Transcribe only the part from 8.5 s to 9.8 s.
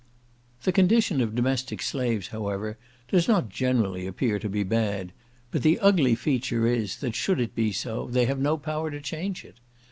power to change it.